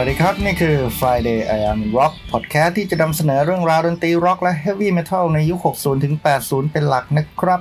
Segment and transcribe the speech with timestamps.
[0.00, 7.60] หวัดดีครับ นี่คือ Friday I Am Rock Podcast ที่จะนำเสนอเรื่องราวดนตรีร็อกและ Heavy Metal ในยุค 60 ถึง 80 เป็นหลักนะครับ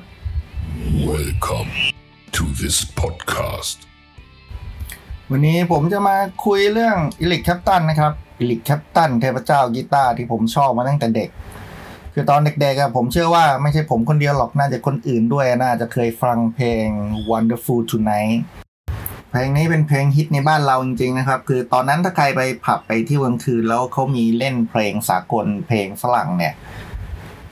[1.09, 1.71] Welcome
[2.35, 3.77] to this podcast.
[5.31, 11.29] วันนี้ผมจะมาคุยเรื่อง Eric Clapton นะครับ Eric Clapton เทพเจ้ากีตาร์ที่ผมชอบมาตั้งแต่เด็ก
[12.13, 16.87] คือตอนเด็กๆอะผมเชื่อว่าไม่ใช่ผมคนเดียวหรอกน่าจะคนอื่นด้วยน่าจะเคยฟังเพลง
[17.29, 18.39] Wonderful Tonight
[19.37, 26.53] เพลงนี้เป็นเพลงฮิตในบ้านเราจริงๆนะครับ คือตอนนั้นถ้าใครไปผับไปที่กลางคืนแล้วเขามีเล่นเพลงสากลเพลงฝรั่งเนี่ย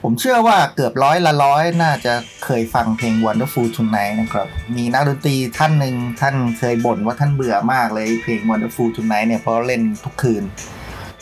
[0.02, 2.14] ผมเชื่อว่าเกือบร้อยละร้อยน่าจะ
[2.46, 10.44] เคยฟังเพลง Wonderful Tonight นะครับ มีนักดนตรีท่านหนึ่งท่านเคยบ่นว่าท่านเบื่อมากเลยเพลง Wonderful Tonight เนี่ยเพราะเล่นทุกคืน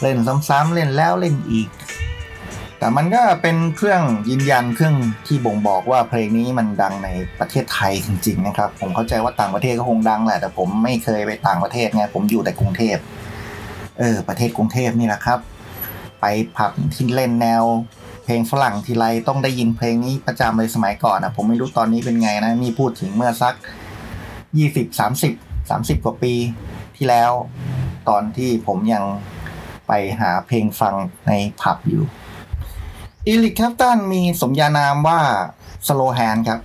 [0.01, 0.17] เล่น
[0.49, 1.69] ซ้ำๆเล่นแล้วเล่นอีก
[2.81, 4.95] แต่มันก็เป็นเครื่องยืนยันเครื่อง
[5.27, 7.09] ที่บ่งบอกว่าเพลงนี้มันดังใน
[7.39, 12.97] ประเทศไทยจริงๆนะครับ ผมเข้าใจว่าต่างประเทศก็คงดังแหละ แต่ผมไม่เคยไปต่างประเทศไงผมอยู่แต่กรุงเทพ
[13.99, 15.39] เออ ประเทศกรุงเทพนี่แหละครับ
[16.21, 16.25] ไป
[16.57, 17.63] ผับที่เล่นแนว
[18.25, 23.53] เพลงฝรั่งทีไรต้องได้ยินเพลงนี้ประจำเลยสมัยก่อนอนะผมไม่รู้ตอนนี้เป็นไงนะนี่พูดถึงเมื่อสัก
[24.59, 26.33] 20 30 30 กว่าปี
[26.95, 27.31] ที่แล้ว
[28.09, 29.03] ตอนที่ผมยัง
[29.87, 30.95] ไปหาเพลงฟัง
[31.27, 32.03] ในผับอยู่
[33.27, 35.19] Eric Clapton มีสมญานามว่า
[35.87, 36.59] Slowhand ครับ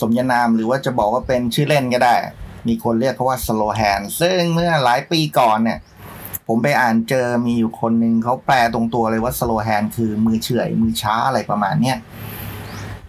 [0.00, 2.14] สมญานามหรือว่าจะบอกว่าเป็นชื่อเล่นก็ได้
[2.68, 5.78] มีคนเรียกเขาว่า Slowhand ซึ่งเมื่อหลายปีก่อนเนี่ย
[6.48, 11.96] ผมไปอ่านเจอมีอยู่คนหนึ่งเขาแปลตรงตัวเลยว่า Slowhand คือมือเฉื่อยมือช้าอะไรประมาณเนี้ย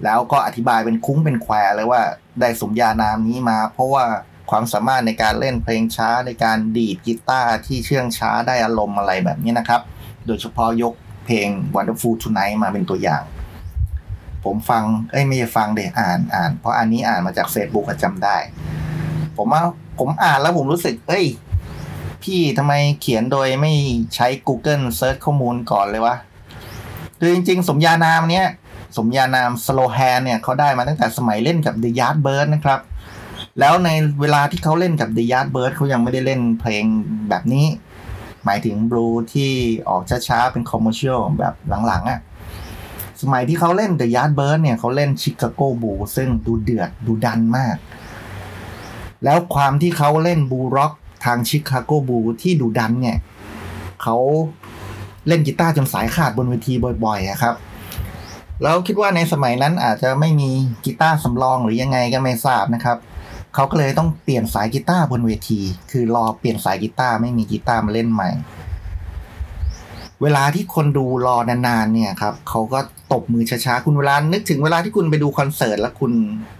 [0.03, 2.01] แล้วก็อธิบายเป็นคุ้งเป็นแควเลยว่า
[2.39, 4.05] ได้สมญานามนี้มา เพราะว่า
[4.49, 9.81] ความสามารถในการเล่นเพลงช้าในการดีดกีตาร์ที่เชื่องช้าได้อารมณ์อะไรแบบนี้นะครับ
[10.25, 10.93] โดยเฉพาะยก
[11.27, 13.23] เพลง Wonderful Tonight มาเป็นตัวอย่าง
[14.45, 18.37] ผมฟัง เอ้ยไม่ใช่ฟังเดี๋ยอ่านอ่าน เพราะอันนี้อ่านมาจาก Facebook อะจำได้
[19.37, 19.63] ผมว่า
[19.99, 21.25] ผมอ่านแล้วผมรู้สึก เอ้ย
[22.23, 23.73] พี่ทำไมเขียนโดยไม่
[24.15, 26.15] ใช้ Google Search ข้อมูลก่อนเลยวะ
[27.19, 28.47] คือจริง ๆ สมญานามเนี้ย
[28.97, 32.79] สมญานาม Slow Hand เนี่ยเขาได้มาตั้งแต่สมัยเล่นกับ The Yardbird นะครับ
[33.59, 33.89] แล้วใน
[34.21, 36.83] เวลาที่เขาเล่นกับ The Yardbird เขายังไม่ได้เล่นเพลง
[37.29, 37.65] แบบนี้
[38.47, 39.51] หมายถึงบลูที่
[39.89, 41.53] ออกช้าๆ เป็น commercial แบบ
[41.87, 42.19] หลังๆอะ
[43.21, 47.75] สมัยที่เขาเล่น The Yardbird เนี่ยเขาเล่น Chicago blues ซึ่งดูเดือดดุดันมาก
[49.23, 50.93] แล้วความที่เขาเล่น blues rock
[51.25, 53.17] ทาง Chicago blues ที่ดุดันเนี่ย
[54.03, 54.17] เขา
[55.27, 56.73] เล่นกีตาร์จนสายขาดบนเวที
[57.05, 57.55] บ่อยๆครับ
[58.63, 60.49] แล้วคิดว่าในสมัยนั้นอาจจะไม่มี
[60.85, 62.97] กีตาร์สำรองหรือยังไงก็ไม่ทราบนะครับ
[63.59, 68.29] เขาก็เลยต้องเปลี่ยนสายกีตาร์บนเวที คือรอเปลี่ยนสายกีตาร์ไม่มีกีตาร์มาเล่นใหม่
[70.21, 72.79] เวลาที่คนดูรอนานๆเนี่ยครับเขาก็
[73.13, 76.11] ตบมือช้าๆคุณเวลานึกถึงเวลาที่คุณไปดูคอนเสิร์ตแล้วคุณ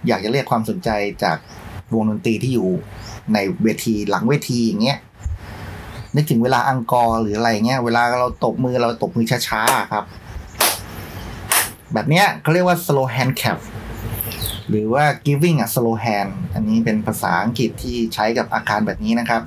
[0.08, 0.88] อยากจะเรียกความสนใจ
[1.24, 1.36] จาก
[1.94, 2.68] วงดนตรีที่อยู่
[3.34, 4.98] ในเวทีหลังเวทีอย่างเงี้ย
[6.16, 10.04] นึกถึงเวลาอังกอร์หรืออะไรเงี้ย เวลาเราตบมือเราตบมือช้าๆครับ
[11.92, 13.58] แบบเนี้ยเขาเรียกว่า slow hand clap
[14.70, 19.42] หรือว่า giving a slow hand อันนี้เป็นภาษาอังกฤษที่ใช้กับอาการแบบนี้นะครับ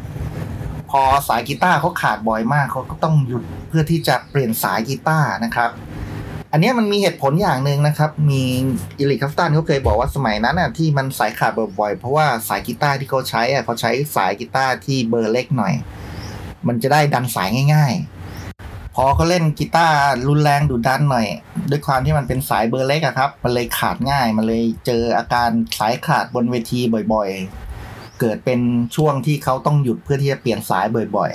[0.89, 5.69] พอสายกีตาร์เขาขาดบ่อยมากเขาก็ต้องหยุดเพื่อที่จะเปลี่ยนสายกีตาร์นะครับ
[6.51, 8.43] อันนี้มันมีเหตุผลอย่างหนึ่งนะครับ มี
[8.99, 15.73] Eric Clapton เขาเคยบอกว่าสมัยนั้นอะที่มันสายขาดบ่อยๆ เพราะว่าสายกีตาร์ที่เขาใช้อะเขาใช้สายกีตาร์ที่เบอร์เล็กหน่อย
[16.67, 18.20] มันจะได้ดันสายง่าย ๆ
[18.95, 19.97] พอเขาเล่นกีตาร์
[20.27, 21.27] รุนแรงดุดันหน่อย
[21.69, 26.79] ด้วยความที่มันเป็นสายเบอร์เล็กอะครับ มันเลยขาดง่าย มันเลยเจออาการสายขาดบนเวที
[27.13, 28.59] บ่อยๆ เกิดเป็น
[28.95, 30.85] ช่วงที่เขาต้องหยุดเพื่อที่จะเปลี่ยนสาย
[31.17, 31.31] บ่อย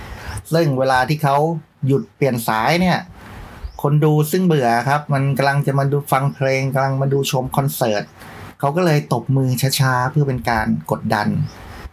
[0.00, 1.36] ๆ ซึ่งเวลาที่เขา
[1.86, 2.98] หยุดเปลี่ยนสายเนี่ย
[3.82, 8.02] คนดูซึ่งเบื่อครับ มันกำลังจะมาดูฟังเพลงกำลังมาดูชมคอนเสิร์ต
[8.60, 9.48] เขาก็เลยตบมือ
[9.80, 11.28] ช้าๆเพื่อเป็นการกดดัน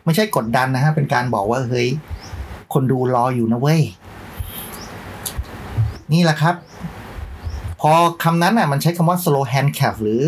[0.05, 1.87] ไม่ใช่กดดันนะฮะเป็นการบอกว่าเฮ้ย
[2.73, 3.81] คนดูรออยู่นะเว้ย
[6.13, 6.55] นี่แหละครับ
[7.81, 7.91] พอ
[8.23, 10.21] คำนั้นอะมันใช้คำว่า slow hand clap หรือ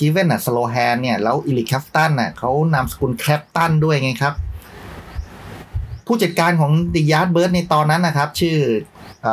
[0.00, 4.34] giving อะ slow hand เนี่ย แล้ว Eric Clapton อะเขานามสกุล Clapton ด้วยไงครับ
[6.06, 8.56] ผู้จัดการของ The Yardbird ในตอนนั้นนะครับ ชื่อ
[9.26, 9.28] อ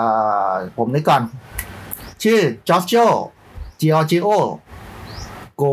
[0.50, 1.22] อผมนึกก่อน
[2.24, 2.40] ชื่อ
[2.70, 2.94] จอร์จโจ
[3.80, 4.28] Giorgio
[5.58, 5.64] โก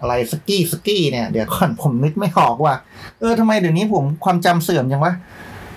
[0.00, 2.74] อะไรสกี้สกี้เนี่ยเดี๋ยวก่อนผมนึกไม่ออกว่า
[3.18, 5.14] เออทำไมเดี๋ยวนี้ผมความจำเสื่อมจังวะ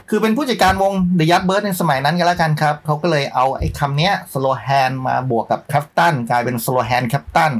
[0.09, 7.53] คือเป็นผู้จัดการวง The Yardbird ในสมัยนั้นกันแล้วกันครับ เขาก็เลยเอาไอ้คำนี้ slow hand มาบวกกับ captain กลายเป็น slow hand captain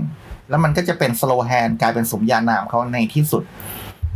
[0.49, 3.43] แล้วมันก็จะเป็น slow hand กลายเป็นสมญานามเขาในที่สุด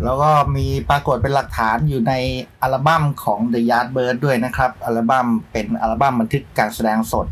[0.04, 2.14] แล้วก็มีปรากฏเป็นหลักฐานอยู่ใน
[2.62, 7.26] อัลบั้มของ The Yardbird ด้วยนะครับ อัลบั้มเป็นอัลบั้มบันทึกการแสดงสด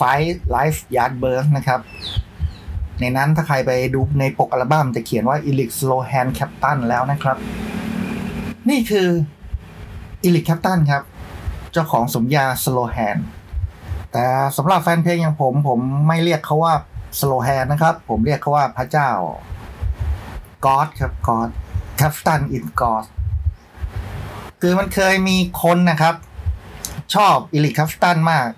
[0.00, 1.80] Five Life Yardbird นะครับ
[3.00, 7.36] ในนั้นถ้าใครไปดูในปกอัลบั้มจะเขียนว่า Eric Slowhand Clapton แล้วนะครับ
[8.68, 9.08] นี่คือ
[10.22, 11.02] Eric Clapton ครับ
[11.72, 13.18] เจ้าของสมญา Slowhand
[14.12, 14.26] แต่
[14.56, 16.74] สำหรับแฟนเพลงอย่างผมผมไม่เรียกเขาว่า
[17.18, 19.10] Slowhand นะครับ ผมเรียกเขาว่าพระเจ้า
[20.64, 21.50] God ครับ God
[21.96, 23.04] Clapton is God
[24.60, 26.14] คือมันเคยมีคนนะครับ
[27.14, 28.48] ชอบ Eric Clapton มาก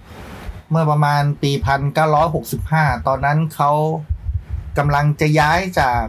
[0.70, 1.52] เมื่อประมาณปี
[2.30, 3.72] 1965 ตอนนั้นเขา
[4.78, 6.02] กำลังจะย้ายจาก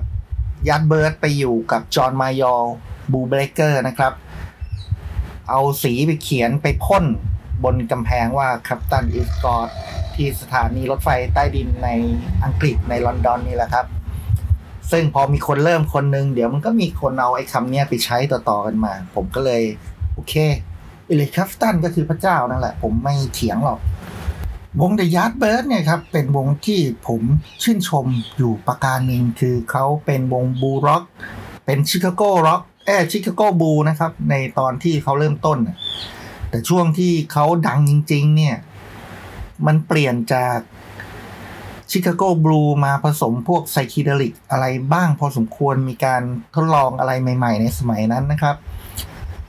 [0.69, 4.13] Yardbird ไปอยู่กับ John Mayall Bluesbreakers นะครับ
[5.51, 7.06] เอาสีไปเขียนไปพ่น
[7.63, 9.72] บนกำแพงว่า Clapton is God
[10.15, 11.89] ที่สถานีรถไฟใต้ดินใน
[12.44, 13.86] อังกฤษในลอนดอนนี่แหละครับ
[14.92, 19.63] ซึ่งพอมีคนเริ่มคนหนึ่งเดี๋ยวมันก็มีคนเอาไอ้คำเนี้ยไปใช้ต่อๆกันมา ผมก็เลย
[20.13, 20.33] โอเค
[21.10, 23.80] Eric Clapton ก็คือพระเจ้านั่นแหละ ผมไม่เถียงหรอก
[24.81, 27.21] วง The Yardbirds เนี่ยครับ เป็นวงที่ผม
[27.63, 28.06] ชื่นชม
[28.38, 31.04] อยู่ประการหนึ่งคือเขาเป็นวง blues rock
[31.65, 35.78] เป็น Chicago rock เอ Chicago blues นะครับ ในตอนที่เขาเริ่มต้นน่ะ
[36.50, 38.56] แต่ช่วงที่เขาดังจริง ๆ เนี่ย
[39.66, 40.57] มันเปลี่ยนจาก
[41.92, 46.22] Chicago blues มาผสมพวก psychedelic อะไรบ้างพอสมควรมีการ
[46.56, 48.56] ทดลองอะไรใหม่ ๆ ในสมัยนั้นนะครับ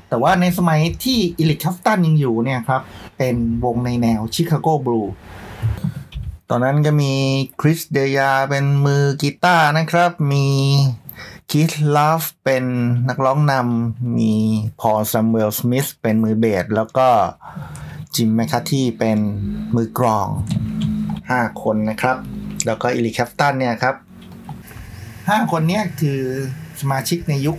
[0.08, 2.82] แต่ว่าในสมัยที่ Eric Clapton ยังอยู่เนี่ยครับ
[3.18, 5.02] เป็นวงในแนว Chicago blues
[6.50, 7.12] ตอนนั้นก็มี
[7.60, 8.20] Chris Dreja
[8.50, 10.46] เป็นมือกีตาร์นะครับ มี
[11.56, 12.64] Keith Relf เป็น
[13.08, 14.34] นักร้องนำมี
[14.80, 17.08] Paul Samwell-Smith เป็นมือเบสแล้วก็
[18.14, 19.18] Jim McCarty เป็น
[19.76, 20.28] มือกลอง
[20.94, 22.16] 5 คนนะครับ
[22.66, 23.94] แล้วก็ Eric Clapton เนี่ยครับ
[24.88, 26.20] 5 คนนี้คือ
[26.80, 27.58] สมาชิกในยุค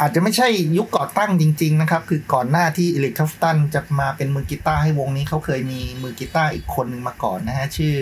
[0.00, 7.96] อาจจะไม่ใช่ยุคก่อตั้งจริง ๆ นะครับ คือก่อนหน้าที่ Eric Clapton จะมาเป็นมือกีตาร์ให้วงนี้เขาเคยมีมือกีตาร์อีกคนหนึ่งมาก่อนนะฮะ ชื่อ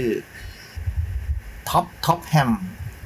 [1.69, 2.52] Top Topham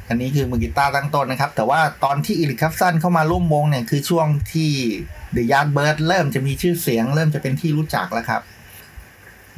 [0.08, 4.70] อันนี้คือมือกีตาร์ตั้งต้นนะครับ แต่ว่าตอนที่ Eric Clapton เข้ามาร่วมวงเนี่ยคือช่วงที่
[5.36, 8.42] The Yardbird เริ่มจะมีชื่อเสียง เริ่มจะเป็นที่รู้จักแล้วครับ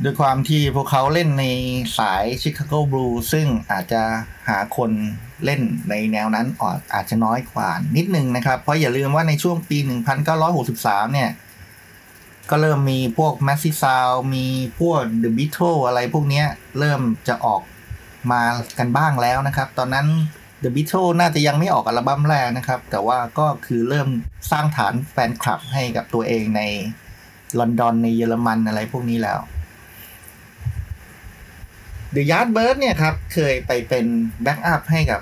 [0.05, 1.45] ด้วยความที่พวกเขาเล่นใน
[1.99, 4.03] สายชิคาโกบลูซึ่งอาจจะ
[4.49, 4.91] หาคน
[5.45, 9.79] เล่นในแนวนั้นอาจอาจจะน้อยกว่านิดนึงนะครับ เพราะอย่าลืมว่าในช่วงปี
[10.47, 11.31] 1963 เนี่ย
[12.51, 14.47] ก็เริ่มมีพวก m a s s i v e Sound มี
[14.81, 16.45] พวก The Beatles อะไรพวกนี้
[16.79, 17.63] เริ่มจะออก
[18.33, 18.43] มา
[18.79, 20.07] กันบ้างแล้วนะครับ ตอนนั้น
[20.63, 24.09] The Beatles น่าจะยังไม่ออกอัลบั้มแรกนะครับ แต่ว่าก็คือเริ่ม
[24.51, 26.63] สร้างฐานแฟนคลับให้กับตัวเองใน
[27.59, 29.41] ลอนดอนในเยอรมันอะไรพวกนี้แล้ว
[32.15, 34.07] The Yardbird เนี่ยครับ เคยไปเป็น
[34.43, 35.21] แบ็กอัพให้กับ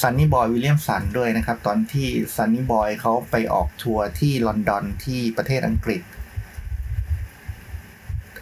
[0.00, 6.02] Sunny Boy Williamson ด้วยนะครับ ตอนที่ Sunny Boy เขาไปออกทัวร์ที่ลอนดอนที่ประเทศอังกฤษ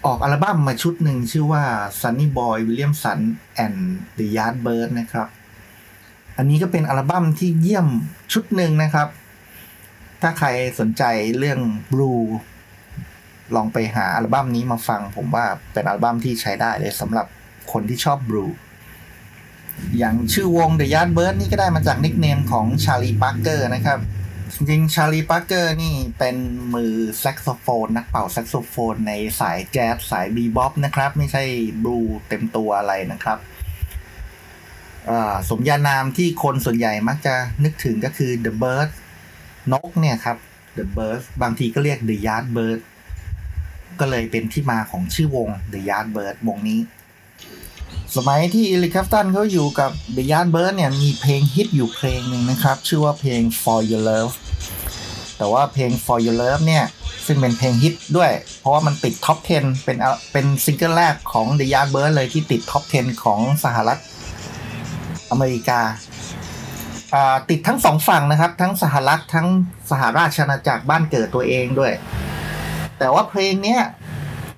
[0.06, 1.64] ออกอัลบั้มมาชุดหนึ่งชื่อว่า
[2.00, 3.20] Sunny Boy Williamson
[3.64, 3.78] and
[4.18, 5.28] the Yardbird นะครับ
[6.36, 7.88] อันนี้ก็เป็นอัลบั้มที่เยี่ยม
[8.32, 9.08] ชุดหนึ่งนะครับ
[10.22, 10.48] ถ้าใคร
[10.80, 11.02] สนใจ
[11.38, 11.60] เรื่อง
[11.92, 12.12] บลู
[13.54, 17.26] ลองไปหาอัลบั้มนี้มาฟัง ผมว่าเป็นอัลบั้มที่ใช้ได้เลยสำหรับ
[17.72, 18.44] คนที่ชอบบลู
[19.98, 23.98] อย่างชื่อวง The Yardbird นี่ก็ได้มาจาก nickname ของ Charlie Parker นะครับ
[24.54, 26.36] จริงๆ Charlie Parker นี่เป็น
[26.74, 31.44] มือแซกโซโฟน นักเป่าแซกโซโฟนในสายแจ๊สสาย bebop นะครับ ไม่ใช่
[31.82, 31.98] บลู
[32.28, 33.38] เต็มตัวอะไรนะครับ
[35.50, 38.88] สมญานามที่คนส่วนใหญ่มักจะนึกถึงก็คือ The Bird
[39.72, 40.36] นกเนี่ยครับ
[40.78, 42.80] The Bird บางทีก็เรียก The Yardbird
[44.00, 46.80] ก็เลยเป็นที่มาของชื่อวง The Yardbird วงนี้
[48.16, 54.34] สมัยที่ Eric Clapton เขาอยู่กับ The Yardbird เนี่ยมีเพลงฮิตอยู่เพลงหนึ่งนะครับ ชื่อว่าเพลง For Your Love
[55.36, 56.84] แต่ว่าเพลง For Your Love เนี่ย
[57.26, 64.00] ซึ่งเป็นเพลงฮิตด้วย เพราะว่ามันติด top 10 เป็นเอาเป็นซิงเกิลแรกของ The Yardbird เลยที่ติด top 10 ของสหรัฐ
[65.30, 65.80] อเมริกา
[67.50, 69.48] ติดทั้งสองฝั่งนะครับ ทั้งสหรัฐทั้ง
[69.90, 71.92] สหราชอาณาจักรบ้านเกิดตัวเองด้วย
[72.98, 73.82] แต่ว่าเพลงเนี้ย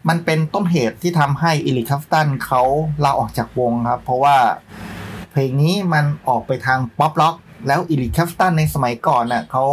[0.08, 2.62] มันเป็นต้นเหตุที่ทำให้ Eric Clapton เขา
[3.04, 4.36] ลาออกจากวงครับ เพราะว่า
[5.32, 7.36] เพลงนี้มันออกไปทาง pop rock
[7.66, 9.64] แล้ว Eric Clapton ในสมัยก่อนน่ะเขา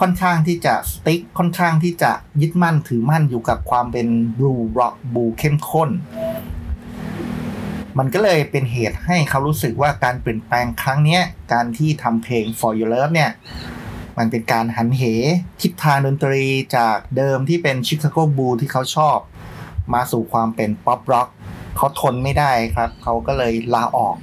[0.00, 4.06] ค่อนข้างที่จะ stick ค่อนข้างที่จะยึดมั่นถือมั่นอยู่กับความเป็น
[4.38, 5.90] blues rock blues เข้มข้น
[7.98, 11.20] มันก็เลยเป็นเหตุให้เขารู้สึกว่าการเปลี่ยนแปลงครั้งนี้
[11.52, 13.30] การที่ทำเพลง For Your Love เนี่ย
[14.18, 15.02] มันเป็นการหันเห
[15.60, 16.44] ทิศทางดนตรี
[16.76, 19.18] จากเดิมที่เป็น Chicago blues ที่เขาชอบ
[19.94, 21.28] มาสู่ความเป็นป๊อปร็อก
[21.76, 24.16] เขาทนไม่ได้ครับ เขาก็เลยลาออก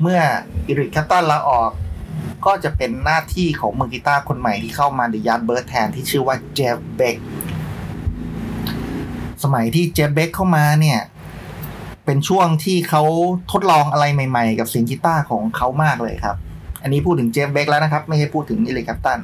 [0.00, 0.20] เมื่อ
[0.66, 1.70] Eric Clapton ลาออก
[2.46, 7.16] ก็จะเป็นหน้าที่ของมือกีตาร์คนใหม่ที่เข้ามาใน Yardbirds แทนที่ชื่อว่า Jeff Beck
[9.42, 11.00] สมัยที่เจฟเบกเข้ามาเนี่ย
[12.04, 13.02] เป็นช่วงที่เขา
[13.52, 16.36] ทดลองอะไรใหม่ๆ กับเสียงกีตาร์ของเขามากเลยครับ
[16.82, 19.20] อันนี้พูดถึงเจฟเบกแล้วนะครับ ไม่ใช่พูดถึงอิริคแคปตัน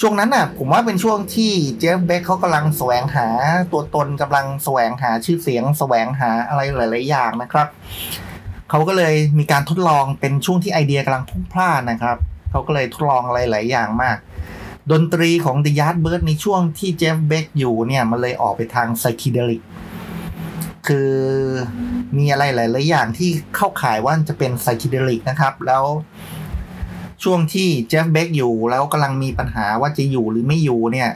[0.00, 3.26] ช่วงนั้นน่ะ ผมว่าเป็นช่วงที่เจฟเบคเขากำลังแสวงหา
[3.72, 7.68] ตัวตนกำลังแสวงหาชื่อเสียง แสวงหาอะไรหลาย ๆ อย่างนะครับ
[8.70, 12.16] เขาก็เลยมีการทดลองเป็นช่วงที่ไอเดียกำลังพุ่งพล่านนะครับ
[12.50, 14.16] เขาก็เลยทดลองอะไรหลายอย่างมาก
[14.92, 19.62] ดนตรีของ The Yardbirds ในช่วงที่ Jeff Beck อยู่เนี่ยมันเลยออกไปทาง psychedelic
[20.86, 21.12] คือ
[22.18, 25.84] มีอะไรหลายๆอย่างที่เข้าข่ายว่าจะเป็น psychedelic นะครับ แล้ว
[27.22, 31.10] ช่วงที่ Jeff Beck อยู่แล้วกำลังมีปัญหาว่าจะอยู่หรือไม่อยู่เนี่ย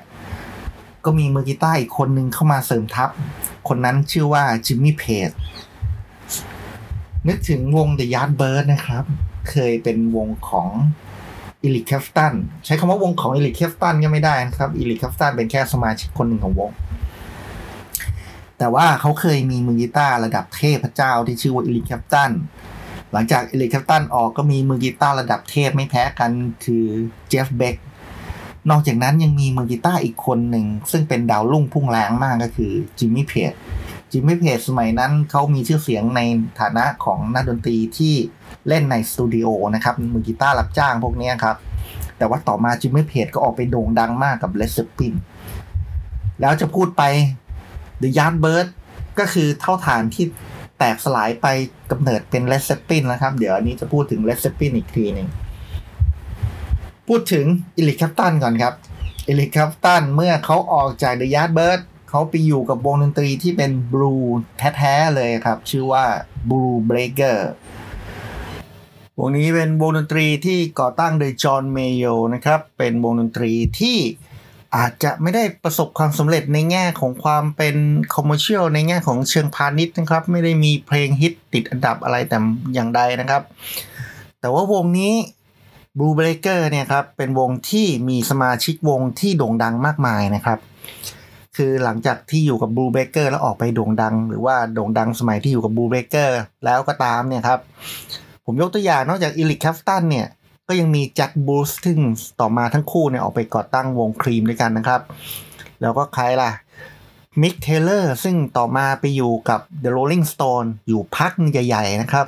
[1.05, 3.11] ก็มีมือกีตาร์อีกคนนึงเข้ามาเสริมทัพ
[3.69, 5.31] คนนั้นชื่อว่า Jimmy Page
[7.29, 9.05] นึกถึงวง The Yardbirds นะครับ
[9.51, 10.71] เคยเป็นวงของ
[11.63, 12.35] Eric Clapton
[12.65, 16.71] ใช้คำว่าวงของ Eric Clapton ก็ไม่ได้นะครับ Eric Clapton เป็นแค่สมาชิกคนหนึ่งของวง
[18.61, 22.31] แต่ว่าเขาเคยมีมือกีตาร์ระดับเทพเจ้าที่ชื่อว่า Eric Clapton
[23.13, 26.31] หลังจาก Eric Clapton ออกก็มีมือกีตาร์ระดับเทพไม่แพ้กัน
[26.65, 26.85] คือ
[27.29, 27.77] Jeff Beck
[28.71, 33.53] นอกจากนั้นยังมีมือกีตาร์อีกคนหนึ่ง ซึ่งเป็นดาวรุ่งพุ่งแรงมากก็คือ Jimmy Page
[34.11, 36.21] Jimmy Page สมัยนั้นเขามีชื่อเสียงใน
[36.61, 38.15] ฐานะของนักดนตรีที่
[38.69, 41.57] เล่นในสตูดิโอนะครับมือกีตาร์รับจ้างพวกนี้ครับ
[42.19, 45.15] แต่ว่าต่อมา Jimmy Page ก็ออกไปโด่งดังมากกับ Led Zeppelin
[46.41, 47.03] แล้วจะพูดไป
[48.03, 48.69] The Yardbirds
[49.19, 50.27] ก็คือเถ้าถ่านที่
[50.79, 51.47] แตกสลายไป
[51.91, 55.29] กำเนิดเป็น Led Zeppelin นะครับ เดี๋ยวอันนี้จะพูดถึง Led Zeppelin อีกทีหนึ่ง
[57.09, 58.75] พูดถึง Eric Clapton ก่อนครับ
[59.29, 64.15] Eric Clapton เมื่อเขาออกจาก The Yardbirds เขาไปอยู่กับวงดนตรีที่เป็นบลูส์
[64.77, 66.05] แท้ๆเลยครับ ชื่อว่า
[66.49, 67.39] Bluesbreakers
[69.19, 73.99] วงนี้เป็นวงดนตรีที่ก่อตั้งโดย John Mayall นะครับ เป็นวงดนตรีที่
[74.77, 77.77] อาจจะไม่ได้ประสบความสำเร็จในแง่ของความเป็น
[78.15, 82.39] commercial ในแง่ของเชิงพาณิชย์นะครับ ไม่ได้มีเพลงฮิตติดอันดับอะไรแต่
[82.75, 83.43] อย่างใดนะครับ
[84.41, 85.13] แต่ว่าวงนี้
[85.99, 90.59] Bluesbreakers เนี่ยครับ เป็นวงที่มีสมาชิกวงที่โด่งดังมากมายนะครับ
[91.57, 96.31] คือหลังจากที่อยู่กับ Bluesbreakers แล้วออกไปโด่งดัง หรือว่าโด่งดังสมัยที่อยู่กับ Bluesbreakers
[96.65, 97.61] แล้วก็ตามเนี่ยครับ
[98.45, 100.27] ผมยกตัวอย่างนอกจาก Eric Clapton เนี่ย
[100.71, 101.99] ก็ยังมี Jack Bruce ซึ่ง
[102.41, 105.01] ต่อมาทั้งคู่เนี่ยออกไปก่อตั้งวงครีมด้วยกันนะครับ
[105.81, 106.51] แล้วก็ใครล่ะ
[107.43, 112.27] Mick Taylor ซึ่งต่อมาไปอยู่กับ The Rolling Stones อยู่พักใหญ่ ๆ นะครับ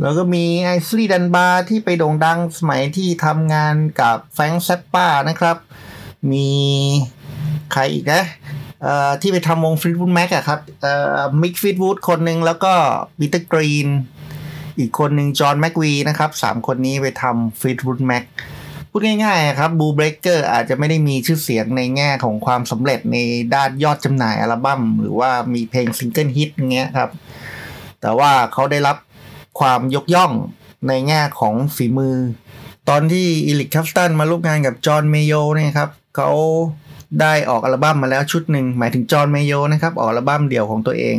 [0.00, 5.56] แล้วก็มี Aynsley Dunbar ที่ไปโด่งดังสมัยที่ทำงานกับ Frank Zappa นะครับ
[6.32, 6.50] มี
[7.72, 8.22] ใครอีกนะ
[8.82, 12.72] เอ่อที่ไปทำวง Fleetwood Mac อะครับเอ่อ Mick Fleetwood คนหนึ่งแล้วก็
[13.18, 13.88] Peter Green
[14.78, 18.24] อีกคนหนึ่ง John McVie นะครับสามคนนี้ไปทำ Fleetwood Mac
[18.90, 23.16] พูดง่ายๆครับ Bluesbreakers อาจจะไม่ได้มีชื่อเสียงในแง่ของความสำเร็จใน
[23.54, 27.10] ด้านยอดจำหน่ายอัลบั้มหรือว่ามีเพลงซิงเกิลฮิตอย่างเงี้ยครับ
[28.00, 28.96] แต่ว่าเขาได้รับ
[29.60, 30.32] ความยกย่อง
[30.88, 32.16] ในแง่ของฝีมือ
[32.88, 36.30] ตอนที่ Eric Clapton มาร่วมงานกับ John Mayall เนี่ยครับเขา
[37.20, 41.16] ได้ออกอัลบั้มมาแล้วชุดหนึ่งหมายถึง John Mayall นะครับออกอัลบั้มเดี่ยวของตัวเอง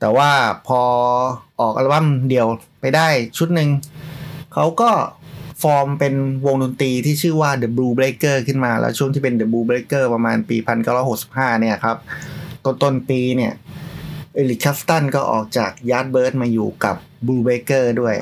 [0.00, 0.30] แต่ว่า
[0.66, 0.80] พอ
[1.60, 2.46] ออกอัลบั้มเดี่ยว
[2.80, 3.68] ไปได้ชุดหนึ่ง
[4.54, 4.90] เขาก็
[5.62, 6.14] ฟอร์มเป็น
[6.46, 10.56] วงดนตรีที่ชื่อว่า The Bluesbreakers ขึ้นมา แล้วช่วงที่เป็น The Bluesbreakers ประมาณปี
[11.08, 11.96] 1965 เนี่ยครับ
[12.64, 13.52] ต้นต้นๆปีเนี่ย
[14.34, 16.96] Eric Clapton ก็ออกจาก Yardbirds มาอยู่กับ
[17.26, 18.16] Bluesbreakers ด้วย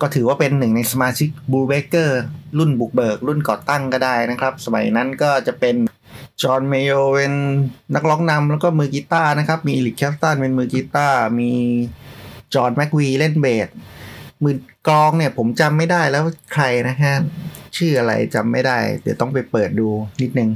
[0.00, 2.10] ก็ถือว่าเป็นหนึ่งในสมาชิก Bluesbreakers
[2.58, 5.76] รุ่นบุกเบิก รุ่นก่อตั้งก็ได้นะครับ สมัยนั้นก็จะเป็น
[6.42, 7.32] John Mayall เป็น
[7.94, 11.52] นักร้องนำแล้วก็มือกีตาร์นะครับ มี Eric Clapton เป็นมือกีตาร์มี
[12.54, 13.68] John McVie เล่นเบส
[14.42, 14.56] มือ
[14.88, 16.24] กลองเนี่ยผมจำไม่ได้แล้ว
[16.54, 17.14] ใครนะฮะ
[17.76, 19.88] ชื่ออะไรจำไม่ได้ เดี๋ยวต้องไปเปิดดู
[20.22, 20.50] นิดนึง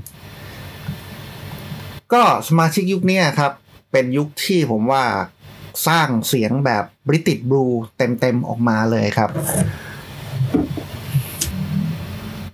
[2.13, 3.53] ก็สมาชิกยุคนี้ครับ
[3.93, 5.05] เป็นยุคที่ผมว่า
[5.87, 7.65] สร้างเสียงแบบบริติชบลู
[7.99, 9.31] เต็มๆออกมาเลยครับ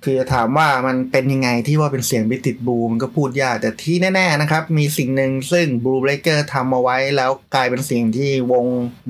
[0.04, 8.66] คือจะถามว่ามันเป็นยังไงที่ว่าเป็นเสียงบิติชบลูมันก็พูดยาก แต่ที่แน่ ๆ นะครับ มีสิ่งหนึ่งซึ่ง Blue Breaker ทำเอาไว้แล้วกลายเป็นสิ่งที่วง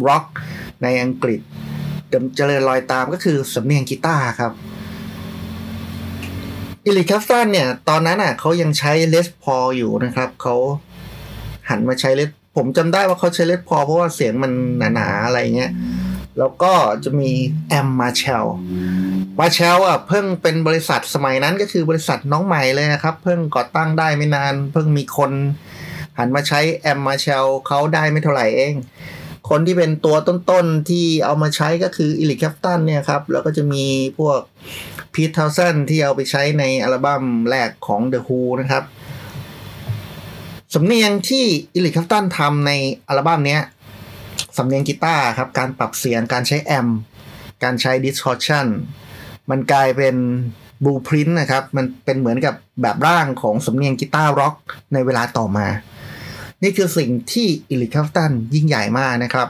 [0.07, 0.25] ร็อก
[0.83, 1.41] ในอังกฤษ
[2.37, 4.53] เจริญรอยตามก็คือสำเนียงกีตาร์ครับ
[6.85, 10.55] Eric Clapton เนี่ย ตอนนั้นอะเขายังใช้ Les Paul อยู่นะครับ เขา
[11.69, 14.53] หันมาใช้ Les ผมจำได้ว่าเขาใช้ Les Paul เพราะว่าเสียงมัน
[14.95, 15.73] หนา ๆ อะไรเงี้ย
[16.39, 16.73] แล้วก็
[17.05, 17.31] จะมี
[17.69, 18.47] แอมป์ Marshall
[19.39, 25.33] Marshall อะเพิ่งเป็นบริษัทสมัยนั้นก็คือบริษัทน้องใหม่เลยนะครับ เพิ่งก่อตั้งได้ไม่นาน เพิ่งมีคน
[26.19, 28.75] หันมาใช้แอมมาเชลเขาได้ไม่เท่าไหร่เอง
[29.51, 33.85] คนที่เป็นตัวต้นๆ ที่เอามาใช้ก็คือ Eric Clapton เนี่ยครับ แล้วก็จะมี
[34.19, 34.41] พวก
[35.15, 38.85] Pete Townshend ที่เอาไปใช้ในอัลบั้มแรกของ The Who นะครับ
[40.75, 41.45] สำเนียงที่
[41.75, 42.73] Eric Clapton ทำใน
[43.09, 43.59] อัลบั้มนี้
[44.57, 46.89] สำเนียงกีตาร์ครับ การปรับเสียงการใช้แอมป์
[47.65, 48.67] การใช้ distortion
[49.51, 50.17] มันกลายเป็น
[50.85, 54.55] blueprint นะครับ มันเป็นเหมือนกับแบบร่างของสำเนียงกีตาร์ร็อก
[54.93, 55.67] ในเวลาต่อมา
[56.63, 59.49] นี่คือสิ่งที่อิลิค l ฟตันยิ่งใหญ่มากนะครับ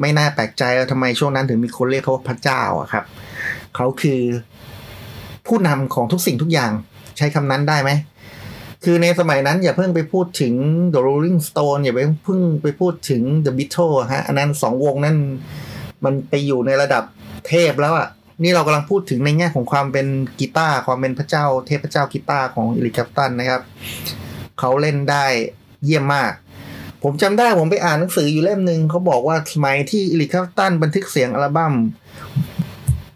[0.00, 3.04] ไม่น่าแปลกใจว่าทำไมช่วงนั้นถึงมีคนเรียกเขาว่าพระเจ้าอะครับ
[3.76, 4.20] เขาคือ
[5.46, 6.72] ผู้นำของทุกสิ่งทุกอย่าง
[7.16, 7.90] ใช้คำนั้นได้ไหม
[8.84, 10.54] คือในสมัยนั้นอย่าเพิ่งไปพูดถึง
[10.94, 15.16] The Rolling Stone อย่าไปเพิ่งไปพูดถึง The Beatles ฮะ อันนั้นสองวงนั้น
[16.04, 17.04] มันไปอยู่ในระดับ
[17.48, 18.08] เทพแล้วอะ
[18.42, 20.06] นี่เรากำลังพูดถึงในแง่ของความเป็น
[20.40, 23.62] กีตาร์ความเป็นพระเจ้า เทพเจ้ากีตาร์ของอิริคัปตันนะครับ
[24.58, 25.24] เขาเล่นได้
[25.84, 26.32] เยี่ยมมาก
[27.02, 31.74] ผมจำได้ผมไปอ่านหนังสืออยู่เล่มหนึ่งเขาบอกว่าสมัยที่ Eric Clapton บันทึกเสียงอัลบั้ม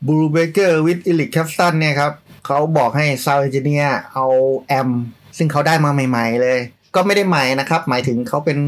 [0.06, 2.12] Blues Breakers with Eric Clapton เนี่ยครับ
[2.46, 3.84] เขาบอกให้ sound engineer
[4.14, 4.26] เอา
[4.68, 4.90] แอมป์
[5.36, 6.58] ซึ่งเขาได้มาใหม่ ๆ เลย
[6.94, 8.58] ก็ไม่ได้ใหม่นะครับ หมายถึงเขาเป็น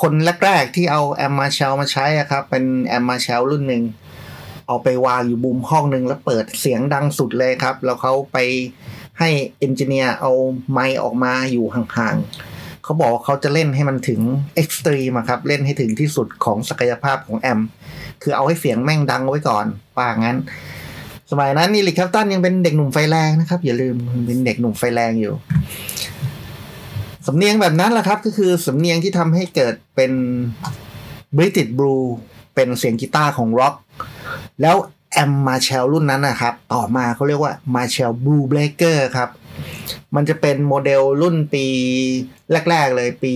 [0.00, 0.12] คน
[0.44, 3.82] แรกๆที่เอาแอมมาเชลมาใช้ครับ เป็นแอมมาเชลรุ่นหนึ่ง
[4.66, 8.38] เอาไปวางอยู่มุมห้องหนึ่งแล้วเปิดเสียงดังสุดเลยครับ แล้วเขาไป
[9.18, 10.32] ให้ engineer เอา
[10.72, 14.20] ไมค์ออกมาอยู่ห่างๆเขาบอกว่าเขาจะเล่นให้มันถึง
[14.54, 17.60] extreme ครับ เล่นให้ถึงที่สุดของศักยภาพของแอมป์
[18.22, 20.38] คือเอาให้เสียงแม่งดังไว้ก่อนว่างั้น
[21.30, 23.96] สมัยนั้นนี่ Eric Clapton ยังเป็นเด็กหนุ่มไฟแรงนะครับ อย่าลืม
[24.26, 25.34] เป็นเด็กหนุ่มไฟแรงอยู่
[27.26, 30.12] สำเนียงแบบนั้นแหละครับ ก็คือสำเนียงที่ทำให้เกิดเป็น
[31.36, 31.94] British blues
[32.54, 33.74] เป็นเสียงกีตาร์ของร็อก
[34.62, 34.76] แล้ว
[35.12, 39.28] แอมมาเชลรุ่นนั้นนะครับ ต่อมาเขาเรียกว่า Marshall Bluesbreaker ครับ
[40.14, 41.66] มันจะเป็นโมเดลรุ่นปี
[42.70, 43.32] แรก ๆ เลยปี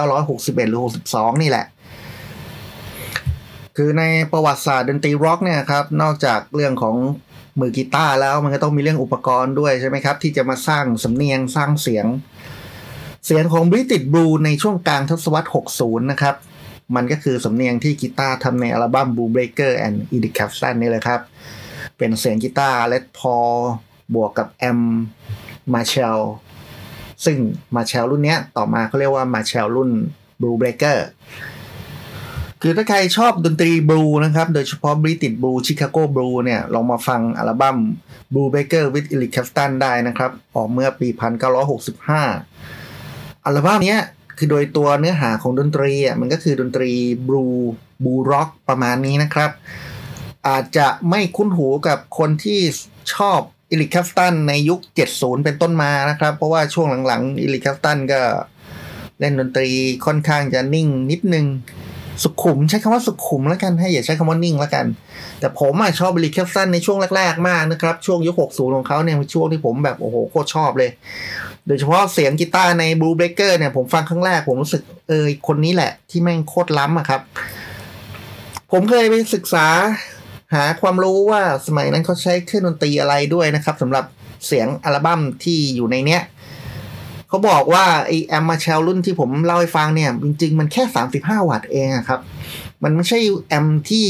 [0.00, 1.66] 1961 หรือ 62 นี่แหละ
[3.76, 6.96] คือในประวัติศาสตร์ดนตรีร็อกเนี่ยครับ นอกจากเรื่องของ
[7.60, 12.06] มือกีตาร์แล้วมันก็ต้องมีเรื่องอุปกรณ์ด้วยใช่ไหมครับ ที่จะมาสร้างสำเนียงสร้างเสียง
[13.26, 16.34] เสียงของ British blues ในช่วงกลางทศวรรษ 60 นะครับ
[16.94, 21.20] มันก็คือสำเนียงที่กีตาร์ทำในอัลบั้ม Blues Breakers with Eric Clapton นี่เลยครับ
[21.98, 23.36] เป็นเสียงกีตาร์ Les Paul
[24.14, 24.80] บวกกับแอม
[25.74, 26.20] มาเชล
[27.24, 27.36] ซึ่ง
[27.74, 29.90] Marshall รุ่นนี้ต่อมาเขาเรียกว่ามาเชลรุ่น
[30.40, 30.98] Blue Breaker
[32.62, 37.76] คือถ้าใครชอบดนตรีบลูส์นะครับ โดยเฉพาะ British blues Chicago blues เนี่ย ลองมาฟังอัลบั้ม
[38.32, 41.08] Blues Breakers with Eric Clapton ได้นะครับ ออกเมื่อปี
[42.66, 43.98] 1965 อัลบั้มนี้
[44.38, 46.90] คือโดยตัวเนื้อหาของดนตรีอะมันก็คือดนตรี
[47.28, 47.44] บลู
[48.04, 49.50] ส์ blues rock ประมาณนี้นะครับ
[50.48, 52.60] อาจจะไม่คุ้นหูกับคนที่
[53.14, 54.80] ชอบ Eric Clapton ในยุค
[55.12, 58.20] 70 เป็นต้นมานะครับ เพราะว่าช่วงหลังๆ Eric Clapton ก็
[59.20, 59.68] เล่นดนตรี
[60.06, 61.46] ค่อนข้างจะนิ่งนิดนึง
[62.22, 64.86] สุขุมใช้คำว่าสุขุมแล้วกันให้อย่าใช้คำว่านิ่งแล้วกัน
[65.40, 70.90] แต่ผมอะชอบ Eric Clapton ในช่วงแรก ๆ มากนะครับ ช่วงยุค 60 ของเขาเนี่ยเป็นช่วงที่ผมแบบ โอ้โห โคตรชอบเลย
[71.66, 77.20] โดยเฉพาะเสียงกีตาร์ใน Blue Breaker เนี่ยผมฟังครั้งแรกผมรู้สึกเออคนนี้แหละ ที่แม่งโคตรล้ำอะครับ
[78.72, 79.66] ผมเคยไปศึกษา
[80.54, 84.04] หาความรู้ว่าสมัยนั้นเขาใช้เครื่องดนตรีอะไรด้วยนะครับสำหรับ
[84.46, 86.22] เสียงอัลบั้มที่อยู่ในเนี้ย
[87.28, 90.82] เขาบอกว่าไอแอมมาเชลรุ่นที่ผมเล่าให้ฟังเนี่ย จริง ๆ มันแค่
[91.16, 92.20] 35 วัตต์เองอะครับ
[92.82, 94.06] มันไม่ใช่แอมที่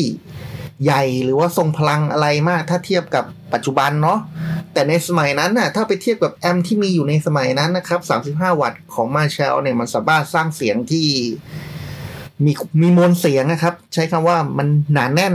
[0.85, 4.19] ใหญ่หรือว่าทรงพลังอะไรมากถ้าเทียบกับปัจจุบันเนาะ
[4.77, 8.01] แต่ในสมัยนั้นน่ะถ้าไปเทียบกับแอมที่มีอยู่ในสมัยนั้นนะครับ
[8.47, 11.07] 35 วัตต์ของมาเชลเนี่ยมันสามารถสร้างเสียงที่
[12.45, 15.35] มีมีมวลเสียงนะครับ ใช้คำว่ามันหนาแน่น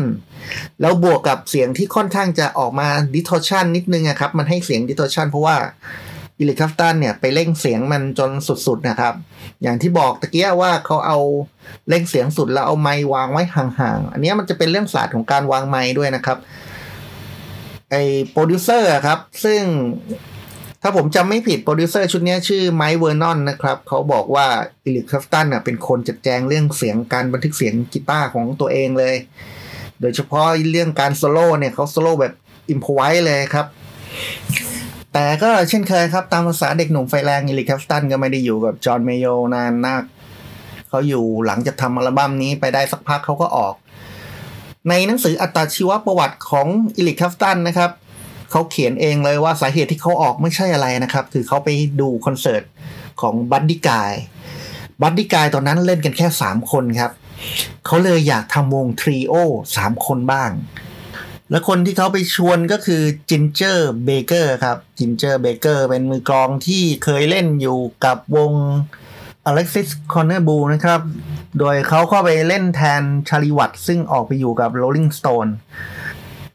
[0.81, 5.55] แล้วบวกกับเสียงที่ค่อนข้างจะออกมา distortion นิดนึงอะครับ มันให้เสียง distortion เพราะว่า
[6.39, 8.31] อิลิคัฟตันเนี่ยไปเร่งเสียงมันจน
[8.67, 9.13] สุดๆนะครับ
[9.61, 11.19] อย่างที่บอกตะเกียว่าเขาเอา
[11.89, 16.39] เร่งเสียงสุดแล้วเอาไมค์วางไว้ห่างๆ อันนี้มันจะเป็นเรื่องศาสตร์ของการวางไมค์ด้วยนะครับ
[17.91, 18.01] ไอ้
[18.31, 19.61] โปรดิวเซอร์ครับ ซึ่ง
[20.81, 24.47] ถ้าผมจำไม่ผิดโปรดิวเซอร์ชุดนี้ชื่อ Mike Vernon นะครับ เขาบอกว่า
[24.83, 29.15] Eric Clapton เป็นคนจัดแจงเรื่องเสียงการบันทึกเสียงกีตาร์ของตัวเองเลย
[30.01, 32.33] โดยเฉพาะเรื่องการโซโล่เนี่ยเขาโซโล่แบบ
[32.69, 33.65] improv ไว้เลยครับ
[35.13, 40.03] แต่ก็เช่นเคยครับ ตามภาษาเด็กหนุ่มไฟแรง Eric Clapton ก็ไม่ได้อยู่กับ John Mayallนานนัก
[40.89, 43.73] เขาอยู่หลังจากทำอัลบั้มนี้ไปได้สักพักเขาก็ออก
[44.89, 46.67] ในหนังสืออัตชีวประวัติของ
[46.97, 47.91] Eric Clapton นะครับ
[48.51, 51.69] เขาเขียนเองเลยว่าสาเหตุที่เขาออกไม่ใช่อะไรนะครับ คือเขาไป
[52.01, 52.63] ดูคอนเสิร์ต
[53.21, 57.11] ของ Buddy Guy Buddy Guy ตอนนั้นเล่นกันแค่ 3 คนครับ
[57.85, 59.33] เขาเลยอยากทำวง trio
[59.75, 60.51] สามคนบ้าง
[61.49, 68.53] และคนที่เขาไปชวนก็คือ Ginger Baker ครับ Ginger Baker เป็นมือกลองที่เคยเล่นอยู่กับวง
[69.49, 71.01] Alexis Korner Blues นะครับ
[71.59, 75.51] โดยเขาเข้าไปเล่นแทน Charlie Watts ซึ่งออกไปอยู่กับ Rolling Stones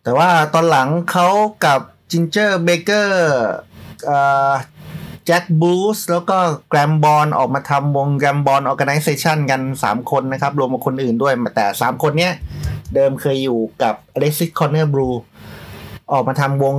[0.02, 1.28] แต่ว่าตอนหลังเขา
[1.64, 11.34] กับ Ginger Baker Jack Bruce แล้วก็ Graham Bond ออกมาทำวง Graham Bond Organisation กัน 3 คนนะครับ รวมกับคนอื่นด้วย
[11.56, 12.32] แต่ 3 คนเนี้ย
[12.94, 15.16] เดิมเคยอยู่กับ Alexis Korner Blues
[16.12, 16.76] ออกมาทำวง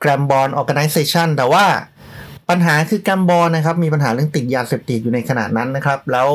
[0.00, 1.64] แ Graham Bond ออแก z a t i o n แต่ว่า
[2.48, 6.28] ปัญหาคือกรมบอลนะครับ มีปัญหาเรื่องติดยาเสพติดอยู่ในขณะนั้นนะครับ แล้ว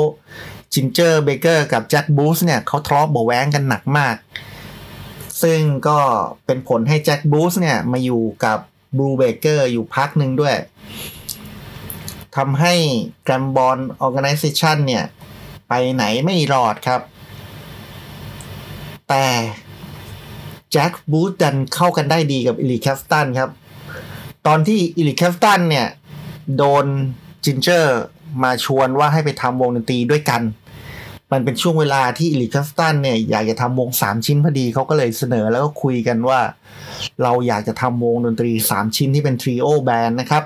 [0.74, 4.16] Ginger Baker กับ Jack Bruce เนี่ยเขาทะเลาะเบาแว้งกันหนักมาก
[5.44, 6.00] ซึ่งก็
[6.46, 8.60] เป็นผลให้ Jack Bruce เนี่ยมาอยู่กับ
[8.98, 10.56] Bluesbreakers อยู่พักหนึ่งด้วย
[12.38, 12.74] ทำให้
[13.28, 15.04] กรมบอลออแก z a t i o n เนี่ย
[15.70, 17.02] ไปไหนไม่รอดครับ
[19.10, 19.26] แต่
[20.72, 23.50] Jack Bruce ดันเข้ากันได้ดีกับ Eric Clapton ครับ
[24.48, 25.88] ตอนที่ Eric Clapton เนี่ย
[26.58, 26.86] โดน
[27.46, 28.00] Ginger
[28.44, 30.42] มาชวนว่าให้ไปทำวงดนตรีด้วยกัน
[31.32, 36.40] มันเป็นช่วงเวลาที่ Eric Clapton เนี่ยอยากจะทำวงสามชิ้นพอดีเขาก็เลยเสนอแล้วก็คุยกันว่า
[37.24, 40.44] เราอยากจะทำวงดนตรีสามชิ้นที่เป็น trio band นะครับ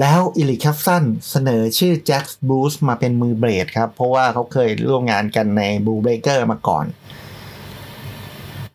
[0.00, 6.84] แล้ว Eric Clapton เสนอชื่อ Jack Bruce มาเป็นมือเบสครับ เพราะว่าเขาเคยร่วมงานกันในบูเบเกอร์มาก่อน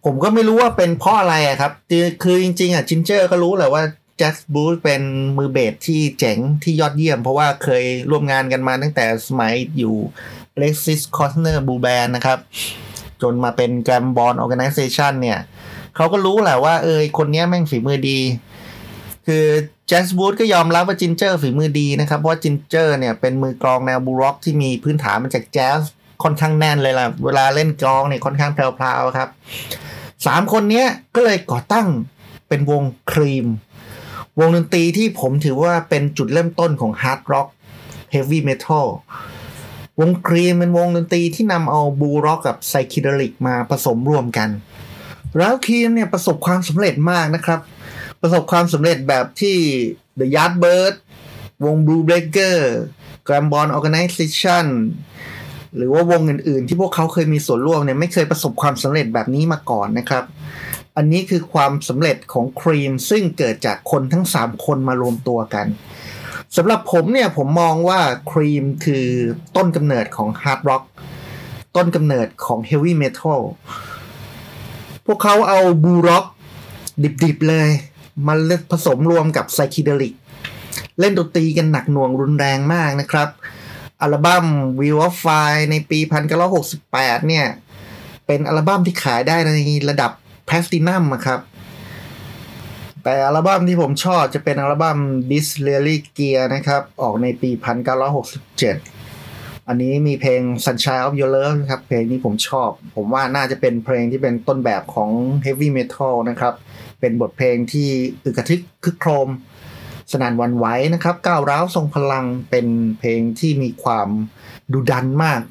[0.06, 1.72] ผมก็ไม่รู้ว่าเป็นเพราะอะไรอะครับ
[2.24, 3.84] คือจริงๆอะ Ginger ก็รู้แหละว่า
[4.22, 5.02] Jack Bruce เป็น
[5.38, 9.96] มือเบสที่เจ๋งที่ยอดเยี่ยม เพราะว่าเคยร่วมงานกันมาตั้งแต่สมัยอยู่
[10.62, 12.40] Lexis c o s n e r b l u e Band นะครับ
[13.22, 15.40] จนมาเป็นแกรมบอลออ g a แก z a t i o n เนี่ย
[15.96, 18.20] เขาก็รู้แหละว่า เออคนนี้แม่งฝีมือดี
[19.28, 19.46] คือ
[19.88, 25.80] Jack Bruce ก็ยอมรับว่า Ginger ฝีมือดีนะครับ เพราะ Ginger เนี่ยเป็นมือกลองแนว blues rock ที่มีพื้นฐานมาจากแจ๊ส
[26.24, 29.30] ค่อนข้างแน่นเลยล่ะ เวลาเล่นกลองเนี่ยค่อนข้างแพรวๆครับ
[30.28, 31.88] สามคนนี้ก็เลยก่อตั้ง
[32.50, 33.48] เป็นวงครีม
[34.40, 37.48] วงดนตรีที่ผมถือว่าเป็นจุดเริ่มต้นของ hard rock
[38.12, 38.88] heavy metal
[40.00, 44.50] วงครีมเป็นวงดนตรีที่นำเอา blues rock กับ psychedelic มาผสมรวมกัน
[45.38, 47.60] แล้วครีมเนี่ยประสบความสำเร็จมากนะครับ
[48.22, 49.58] ประสบความสำเร็จแบบที่
[50.20, 50.94] The Yardbirds
[51.66, 52.58] วง Blue Breaker
[53.28, 54.66] g r a m b o n Organization
[55.76, 60.24] หรือว่าวงอื่นๆ ที่พวกเขาเคยมีส่วนร่วมเนี่ยไม่เคยประสบความสำเร็จแบบนี้มาก่อนนะครับ
[61.02, 65.68] อันนี้คือความสำเร็จของครีมซึ่งเกิดจากคนทั้ง 3 คนมารวมตัวกัน
[66.56, 68.00] สำหรับผมเนี่ยผมมองว่า
[68.32, 69.06] ครีมคือ
[69.56, 70.84] ต้นกำเนิดของ hard rock
[71.76, 73.42] ต้นกำเนิดของ heavy metal
[75.06, 76.26] พวกเขาเอา blues rock
[77.24, 77.70] ดิบๆเลย
[78.28, 78.34] มา
[78.72, 80.14] ผสมรวมกับไซคิเดลิก
[81.00, 83.30] เล่นดนตรีกันหนักหน่วงรุนแรงมากนะครับ
[84.02, 84.46] อัลบั้ม
[84.80, 86.00] Wheel of Fire ในปี
[86.64, 87.46] 1968 เนี่ย
[88.26, 89.52] เป็นอัลบั้มที่ขายได้ใน
[89.92, 90.12] ระดับ
[90.52, 91.40] พลตินัมครับ
[93.04, 94.98] แต่อัลบั้มที่ผมชอบจะเป็นอัลบั้ม
[95.30, 97.50] This Really Gear นะครับ ออกในปี
[98.80, 105.10] 1967 อันนี้มีเพลง Sunshine of Your Love ครับ เพลงนี้ผมชอบ ผมว่าน่าจะเป็นเพลงที่เป็นต้นแบบของ
[105.46, 106.54] Heavy Metal นะครับ
[107.00, 107.90] เป็นบทเพลงที่
[108.26, 109.30] อึกระทึกคึกโครม
[110.12, 112.68] สนั่นหวั่นไหวนะครับ ก้าวร้าวทรงพลังเป็น
[113.00, 114.10] เพลงที่มีความ
[114.74, 115.42] ดุดันมาก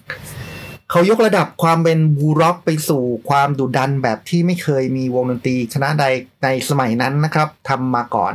[0.91, 6.05] เขายกระดับความเป็นบลูส์ร็อกไปสู่ความดุดันแบบที่ไม่เคยมีวงดนตรีคณะใด
[6.45, 8.35] ในสมัยนั้นนะครับทำมาก่อน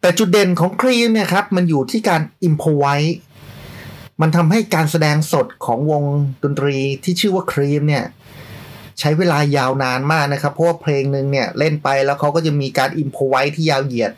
[0.00, 2.86] แต่จุดเด่นของครีมเนี่ยครับ มันอยู่ที่การ improvise
[4.20, 6.02] มันทำให้การแสดงสดของวง
[6.44, 8.04] ดนตรีที่ชื่อว่าครีมเนี่ย
[9.00, 14.12] ใช้เวลายาวนานมากนะครับ เพราะว่าเพลงหนึ่งเนี่ยเล่นไปแล้วเขาก็จะมีการ improvise ที่ยาวเหยียด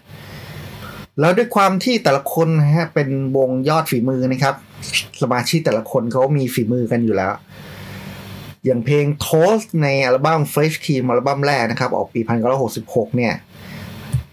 [1.21, 4.57] แล้วด้วยความที่แต่ละคนนะฮะเป็นวงยอดฝีมือนะครับ
[5.23, 7.33] สมาชิกแต่ละคนเขามีฝีมือกันอยู่แล้ว
[8.65, 12.21] อย่างเพลง Toad ในอัลบั้ม Fresh Cream อัลบั้มแรกนะครับ ออกปี
[12.69, 13.35] 1966 เนี่ย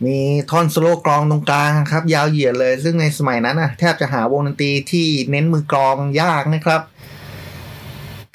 [0.05, 0.17] มี
[0.51, 6.81] ท่อนโซโล่กลองตรงกลางครับ ยาวเหยียดเลย ซึ่งในสมัยนั้นนะแทบจะหาวงดนตรีที่เน้นมือกลองยากนะครับ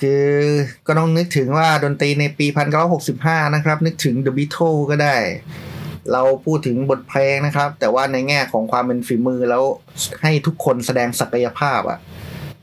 [0.01, 0.27] คือ
[0.87, 2.47] ก็ต้องนึกถึงว่าดนตรีในปี
[3.01, 5.17] 1965 นะครับ นึกถึง The Beatles ก็ได้
[6.13, 9.63] เราพูดถึงบทเพลงนะครับ แต่ว่าในแง่ของความเป็นฝีมือแล้ว
[10.23, 11.99] ให้ทุกคนแสดงศักยภาพอะ่ะ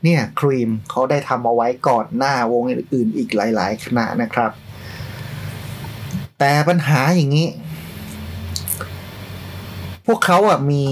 [0.04, 4.50] เนี่ยครีมเขาได้ทำเอาไว้ก่อนหน้าวงอื่นๆอีกหลาย ๆ คณะนะครับ
[6.38, 7.48] แต่ปัญหาอย่างนี้
[10.06, 10.84] พวกเขาอะมี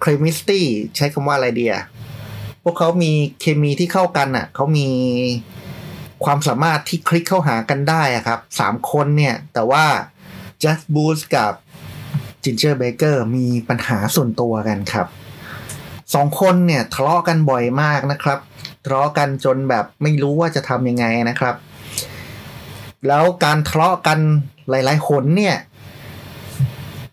[0.00, 0.64] chemistry
[0.96, 1.76] ใช้คำว่าอะไรเดีย
[2.62, 4.88] พวกเขามีเคมีที่เข้ากันอะเขามี
[6.24, 9.84] ความสามารถที่คลิกเข้าหากันได้อะครับสามคนเนี่ย แต่ว่า
[10.60, 11.52] Jack Bruce กับ
[12.44, 15.06] Ginger Baker มีปัญหาส่วนตัวกันครับ
[16.14, 18.38] สองคนเนี่ยทะเลาะกันบ่อยมากนะครับ
[18.84, 21.54] ทะเลาะกันจนแบบไม่รู้ว่าจะทำยังไงนะครับ
[23.06, 24.18] แล้วการทะเลาะกัน
[24.70, 25.56] หลายๆคนเนี่ย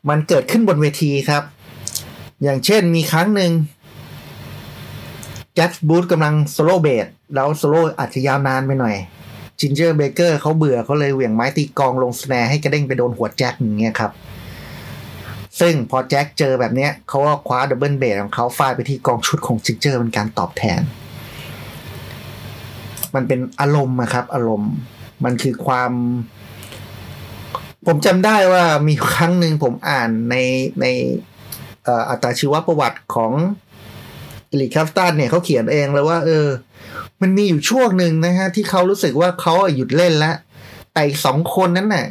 [0.10, 1.43] มันเกิดขึ้นบนเวทีครับ
[2.43, 3.51] อย่างเช่นมีครั้งหนึ่ง
[5.56, 8.95] Jack Bruce กำลังโซโล่เบสแล้วโซโล่อาจจะยาวนานไปหน่อย
[9.60, 14.12] Ginger Baker เขาเบื่อเขาเลยเหวี่ยงไม้ตีกลองลง snare ให้กระเด้งไปโดนหัวแจ็คอย่างเงี้ยครับ
[15.60, 20.82] ซึ่งพอแจ็คเจอแบบเนี้ยเขาก็คว้า double bass ของเขาฟาดไปที่กลองชุดของ Ginger เป็นการตอบแทน
[23.15, 24.74] มันเป็นอารมณ์อะครับ อารมณ์
[25.24, 25.91] มันคือความ
[27.88, 30.36] ผมจำได้ว่ามีครั้งหนึ่งผมอ่านใน
[30.82, 30.86] ใน
[32.10, 33.32] อัตราชีวประวัติของ
[34.51, 36.48] Eric Clapton เนี่ยเขาเขียนเองเลยว่า เออ
[37.21, 40.36] มันมีอยู่ช่วงหนึ่งนะฮะที่เขารู้สึกว่าเขาหยุดเล่นแล้ว
[40.93, 42.06] แต่สองคนนั้นน่ะ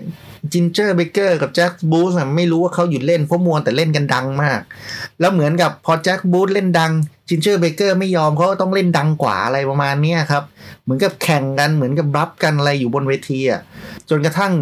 [0.53, 4.61] Ginger Baker กับ Jack Bruce ไม่รู้ว่าเขาหยุดเล่นเพราะมัวแต่เล่นกันดังมาก
[5.21, 6.93] แล้วเหมือนกับพอ Jack Bruce เล่นดัง
[7.29, 10.43] Ginger Baker ไม่ยอมเขาต้องเล่นดังกว่าอะไรประมาณนี้ครับ
[10.83, 13.61] เหมือนกับแข่งกันเหมือนกับรับกันอะไรอยู่บนเวทีอะ
[14.09, 14.53] จนกระทั่ง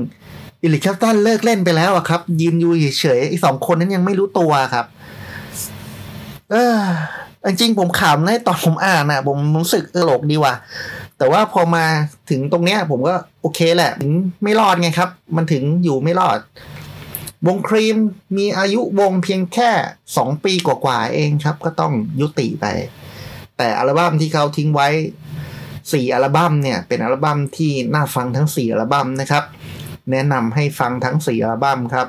[0.63, 4.87] อิลิคแคปตันเลิกเล่นไปแล้วอะครับ ยืนอยู่เฉยๆไอ้สองคนนั้นยังไม่รู้ตัวครับ
[6.51, 6.79] เออ
[7.49, 10.55] จริงผมขำนะตอนผมอ่านอะ ผมรู้สึกตลกดีว่ะ
[11.19, 11.85] แต่ว่าพอมา
[12.31, 13.93] ถึงตรงเนี้ย ผมก็โอเคแหละ
[14.43, 16.39] ไม่รอดไงครับ มันถึงอยู่ไม่รอด
[17.47, 17.97] วงครีม
[18.37, 19.71] มีอายุวงเพียงแค่
[20.17, 22.67] สองปีกว่าๆเองครับ ก็ต้องยุติไป
[23.59, 24.89] แต่อัลบั้มที่เขาทิ้งไว้
[25.93, 29.45] สี่อัลบั้มเนี่ย เป็นอัลบั้มที่น่าฟังทั้งสี่อัลบั้มนะครับ
[30.11, 32.07] แนะนำให้ฟังทั้งสี่อัลบั้มครับ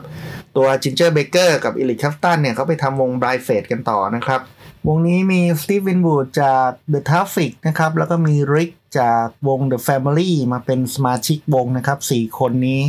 [0.55, 4.41] ตัว Ginger Baker กับ Eric Clapton เนี่ยเขาไปทำวง Bright Fade กันต่อนะครับ
[4.89, 12.81] วงนี้มี Steve Winwood จาก The Traffic นะครับ แล้วก็มี Rick จากวง The Family มาเป็นสมาชิกวงนะครับ 4 คนนี้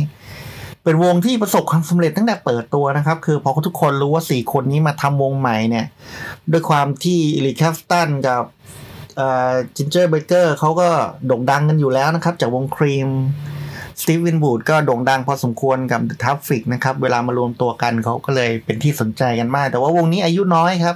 [0.83, 5.85] เป็นวงที่ประสบความสำเร็จตั้งแต่เปิดตัวนะครับ คือพอทุกคนรู้ว่า 4 คนนี้มาทำวงใหม่เนี่ย
[6.51, 8.43] ด้วยความที่ Eric Clapton กับ
[9.75, 10.89] Ginger Baker เขาก็
[11.27, 13.07] โด่งดังกันอยู่แล้วนะครับ จากวง Cream
[14.01, 20.95] Steve Winwood ก็โด่งดังพอสมควรกับ Traffic นะครับ เวลามารวมตัวกันเขาก็เลยเป็นที่สนใจกันมาก แต่ว่าวงนี้อายุน้อยครับ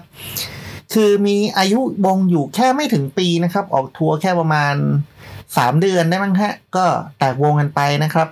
[0.94, 4.76] คือมีอายุวงอยู่แค่ไม่ถึงปีนะครับ ออกทัวร์แค่ประมาณ
[5.30, 6.86] 3 เดือนได้มั้งฮะ ก็
[7.20, 8.28] แตกวงกันไปนะครับ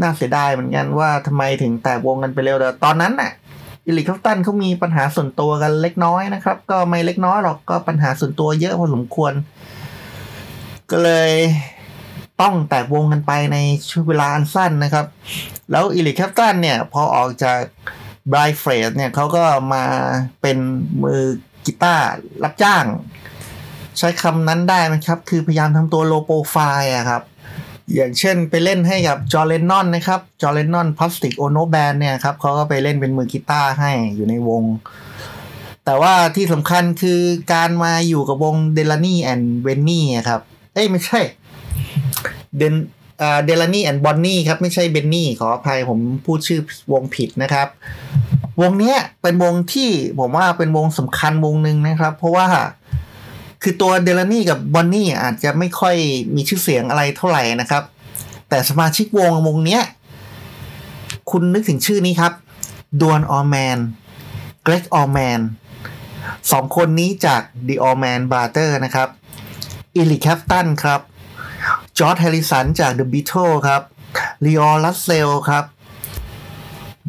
[0.00, 3.32] น่าเสียดายเหมือนกันว่าทำไมถึงแตกวงกันไปเร็วแต่ตอนนั้นน่ะ
[3.86, 9.32] Eric Clapton เขามีปัญหาส่วนตัวกันเล็กน้อยนะครับ ก็ไม่เล็กน้อยหรอกก็ปัญหาส่วนตัวเยอะพอสมควร
[10.90, 11.32] ก็เลย
[12.40, 13.56] ต้องแตกวงกันไปใน
[13.90, 15.06] ช่วงเวลาอันสั้นนะครับ
[15.70, 17.60] แล้ว Eric Clapton เนี่ย พอออกจาก
[18.28, 19.42] Blind Faith เนี่ยเขาก็
[19.74, 19.84] มา
[20.40, 20.58] เป็น
[21.02, 21.22] มือ
[21.66, 22.04] กีตาร์
[22.44, 22.84] รับจ้าง
[23.98, 27.22] ใช้คำนั้นได้ไหมครับ คือพยายามทำตัว low profile อะครับ
[27.94, 34.62] อย่างเช่นไปเล่นให้กับ John Lennon นะครับ John Lennon Plastic Ono Band เนี่ยครับเขาก็ไปเล่นเป็นมือกีตาร์ให้อยู่ในวง
[35.84, 37.20] แต่ว่าที่สำคัญคือ
[37.52, 40.40] การมาอยู่กับวงเดลานี่แอนด์เวนนี่ครับ
[40.74, 41.20] เอ้ยไม่ใช่
[42.58, 42.74] เดน
[43.44, 46.60] เดลานี่แอนด์บอนนี่ครับ ไม่ใช่เบนนี่ขออภัยผมพูดชื่อ
[46.92, 47.68] วงผิดนะครับ
[48.60, 52.46] วงเนี้ยเป็นวงที่ผมว่าเป็นวงสำคัญวงหนึ่งนะครับ เพราะว่า
[53.62, 55.96] คือตัวเดลนี่กับบอนนี่อาจจะไม่ค่อย
[56.34, 57.82] มีชื่อเสียงอะไรเท่าไหร่นะครับ
[58.48, 59.82] แต่สมาชิกวงวงเนี้ย
[61.30, 62.32] คุณนึกถึงชื่อนี้ครับ
[63.00, 63.78] Duane Allman
[64.62, 65.40] Gregg Allman
[66.50, 69.08] สองคนนี้จาก The Allman Brothers นะครับ
[69.96, 71.00] Eric Clapton ครับ
[71.98, 73.82] George Harrison จาก The Beatles ครับ
[74.44, 75.64] Leon Russell ครับ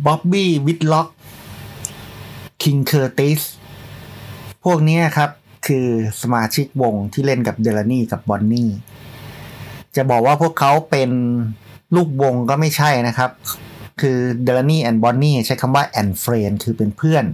[0.05, 1.07] Bobby Whitlock
[2.61, 3.41] King Curtis
[4.63, 5.29] พวกนี้ครับ
[5.67, 5.87] คือ
[6.21, 8.69] สมาชิกวงที่เล่นกับ Delaney กับ Bonnie
[9.95, 11.09] จะบอกว่าพวกเขาเป็น
[11.95, 13.31] ลูกวงก็ไม่ใช่นะครับ
[14.01, 17.25] คือ Delaney & Bonnie ใช้คำว่า and Friends คือเป็นเพื่อน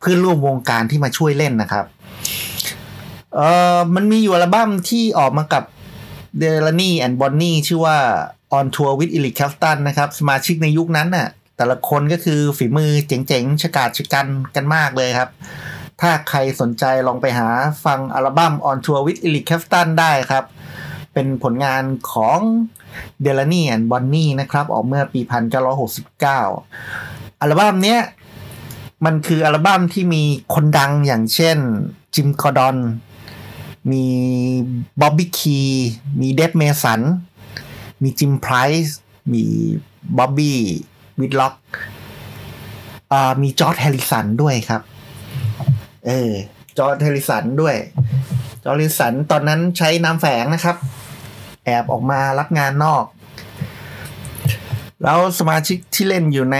[0.00, 1.84] เพื่อนร่วมวงการที่มาช่วยเล่นนะครับ
[3.34, 5.64] เอ่อมันมีอยู่อัลบั้มที่ออกมากับ
[6.38, 7.96] Delaney & Bonnie ชื่อว่า
[8.58, 11.28] On Tour with Eric Clapton นะครับ สมาชิกในยุคนั้นน่ะ
[11.58, 14.26] แต่ละคนก็คือฝีมือเจ๋งๆฉกาจฉกรรจ์
[14.56, 15.30] กันมากเลยครับ
[16.00, 17.48] ถ้าใครสนใจลองไปหา
[17.84, 20.44] ฟังอัลบั้ม On Tour with Eric Clapton ได้ครับ
[21.12, 22.40] เป็นผลงานของ
[23.22, 25.20] เดลานี่แอนบอนนี่นะครับ ออกเมื่อปี
[26.30, 28.00] 1969 อัลบั้มเนี้ย
[29.04, 30.22] มันคืออัลบั้มที่มี
[30.54, 31.58] คนดังอย่างเช่น
[32.14, 32.76] จิมคอดอน
[33.90, 34.04] มี
[35.00, 35.60] บ๊อบบี้คี
[36.20, 37.00] มีเดฟเมสัน
[38.02, 38.98] มีจิมไพรส์
[39.32, 39.44] มี
[40.18, 40.60] บ๊อบบี้
[41.20, 41.54] วิดล็อก
[43.12, 44.82] อ่ามี George Harrison ด้วยครับ
[46.06, 46.32] เออ
[46.78, 47.76] George Harrison ด้วย
[48.64, 50.76] George Harrison ตอนนั้นใช้นามแฝงนะครับ
[51.64, 53.04] แอบออกมารับงานนอก
[55.02, 56.58] แล้วสมาชิกที่เล่นอยู่ใน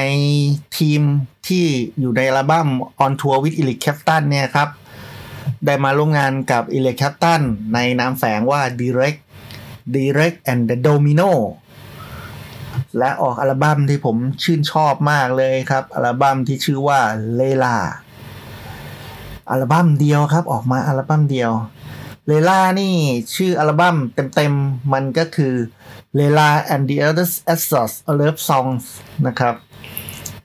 [0.78, 1.02] ทีม
[1.46, 1.64] ที่
[2.00, 2.68] อยู่ในอัลบั้ม
[3.04, 4.68] On Tour with Eric Clapton เนี่ยครับ
[5.64, 7.42] ได้มาร่วมงานกับ Eric Clapton
[7.74, 9.18] ในนามแฝงว่า Derek
[9.94, 11.30] Derek and the Dominos
[12.98, 17.00] และออกอัลบั้มที่ผมชื่นชอบมากเลยครับ อัลบั้มที่ชื่อว่า
[17.36, 17.76] เลลา
[19.50, 21.52] อัลบั้มเดียวครับ ออกมาอัลบั้มเดียว
[22.26, 22.94] เลลานี่
[23.34, 23.96] ชื่ออัลบั้ม
[24.34, 25.54] เต็มๆ มันก็คือ
[26.18, 28.84] Layla and the Others Assaults a Love Songs
[29.26, 29.54] นะครับ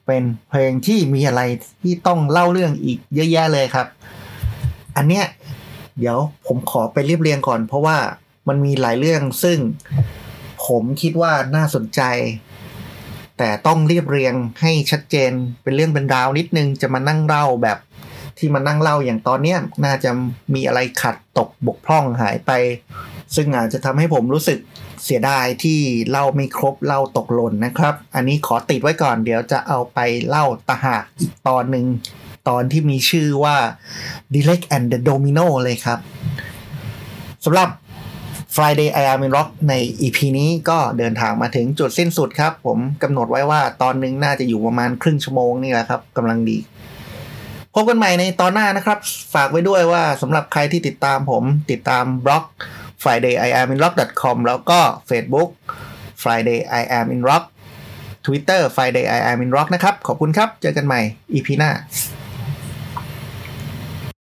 [0.06, 1.42] เป็นเพลงที่มีอะไร
[1.82, 3.86] ที่ต้องเล่าเรื่องอีกเยอะแยะเลยครับ
[4.96, 5.26] อันเนี้ย
[5.98, 7.96] เดี๋ยวผมขอไปเรียบเรียงก่อน เพราะว่า
[8.48, 9.58] มันมีหลายเรื่องซึ่ง
[10.66, 12.02] ผมคิดว่าน่าสนใจ
[13.38, 15.30] แต่ต้องเรียบเรียงให้ชัดเจน
[15.62, 17.78] เป็นเรื่องเป็นราวนิดนึงจะมานั่งเล่าแบบ
[18.38, 20.10] ที่มานั่งเล่าอย่างตอนเนี้ยน่าจะ
[20.54, 22.50] มีอะไรขัดตกบกพร่องหายไป
[23.34, 24.58] ซึ่งอาจจะทำให้ผมรู้สึก
[25.04, 29.98] เสียดายที่เล่าไม่ครบเล่าตกหล่นนะครับ อันนี้ขอติดไว้ก่อนเดี๋ยวจะเอาไป
[30.28, 31.86] เล่าตะหากอีกตอนหนึ่ง
[32.48, 33.56] ตอนที่มีชื่อว่า
[34.32, 35.98] Dilek and the Domino เลยครับ
[37.44, 37.68] สำหรับ
[38.56, 46.58] Friday I Am in Rock ใน EP นี้ก็เดินทางมาถึงจุดสิ้นสุดครับ ผมกำหนดไว้ว่าตอนนึงน่าจะอยู่ประมาณครึ่งชั่วโมงนี่แหละครับกำลังดี
[47.74, 48.98] พบกันใหม่ในตอนหน้านะครับ
[49.34, 52.44] ฝากไว้ด้วยว่าสำหรับใครที่ติดตามผมติดตามบล็อก
[53.02, 55.50] friday i am in rock com แล้วก็ Facebook
[56.22, 57.44] friday i am in rock
[58.24, 61.00] Twitter friday i am in rock นะครับ ขอบคุณครับ เจอกันใหม่
[61.32, 61.70] EP หน้า